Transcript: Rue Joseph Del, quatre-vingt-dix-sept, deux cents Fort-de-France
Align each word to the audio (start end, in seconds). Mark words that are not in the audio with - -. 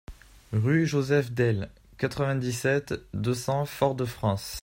Rue 0.53 0.87
Joseph 0.87 1.29
Del, 1.31 1.69
quatre-vingt-dix-sept, 1.99 2.95
deux 3.13 3.35
cents 3.35 3.65
Fort-de-France 3.67 4.59